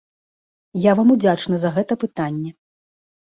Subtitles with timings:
[0.85, 2.51] Я вам удзячны за гэта пытанне.